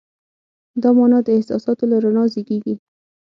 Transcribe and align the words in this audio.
دا 0.81 0.89
مانا 0.97 1.19
د 1.23 1.27
احساساتو 1.37 1.83
له 1.91 1.97
رڼا 2.03 2.23
زېږېږي. 2.33 2.75